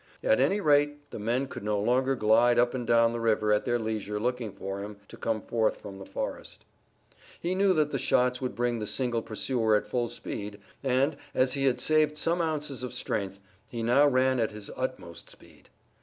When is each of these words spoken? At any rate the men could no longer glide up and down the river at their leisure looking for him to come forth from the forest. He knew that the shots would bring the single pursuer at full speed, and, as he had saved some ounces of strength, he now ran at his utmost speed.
At 0.23 0.39
any 0.39 0.59
rate 0.59 1.11
the 1.11 1.19
men 1.19 1.47
could 1.47 1.63
no 1.63 1.79
longer 1.79 2.15
glide 2.15 2.57
up 2.57 2.73
and 2.73 2.87
down 2.87 3.13
the 3.13 3.19
river 3.19 3.53
at 3.53 3.65
their 3.65 3.77
leisure 3.77 4.19
looking 4.19 4.51
for 4.51 4.79
him 4.81 4.97
to 5.09 5.15
come 5.15 5.41
forth 5.43 5.77
from 5.79 5.99
the 5.99 6.07
forest. 6.07 6.65
He 7.39 7.53
knew 7.53 7.71
that 7.73 7.91
the 7.91 7.99
shots 7.99 8.41
would 8.41 8.55
bring 8.55 8.79
the 8.79 8.87
single 8.87 9.21
pursuer 9.21 9.75
at 9.75 9.85
full 9.85 10.09
speed, 10.09 10.59
and, 10.83 11.17
as 11.35 11.53
he 11.53 11.65
had 11.65 11.79
saved 11.79 12.17
some 12.17 12.41
ounces 12.41 12.81
of 12.81 12.95
strength, 12.95 13.39
he 13.67 13.83
now 13.83 14.07
ran 14.07 14.39
at 14.39 14.49
his 14.49 14.71
utmost 14.75 15.29
speed. 15.29 15.69